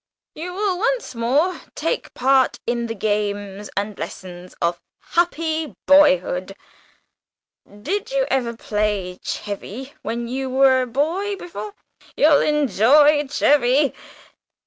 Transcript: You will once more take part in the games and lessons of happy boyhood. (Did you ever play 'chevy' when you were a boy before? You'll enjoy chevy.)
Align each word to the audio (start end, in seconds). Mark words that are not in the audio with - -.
You 0.33 0.55
will 0.55 0.79
once 0.79 1.13
more 1.13 1.61
take 1.75 2.11
part 2.15 2.57
in 2.65 2.87
the 2.87 2.95
games 2.95 3.69
and 3.77 3.99
lessons 3.99 4.55
of 4.59 4.81
happy 4.99 5.75
boyhood. 5.85 6.55
(Did 7.83 8.09
you 8.11 8.25
ever 8.31 8.57
play 8.57 9.19
'chevy' 9.23 9.93
when 10.01 10.27
you 10.27 10.49
were 10.49 10.81
a 10.81 10.87
boy 10.87 11.35
before? 11.35 11.75
You'll 12.17 12.41
enjoy 12.41 13.27
chevy.) 13.27 13.93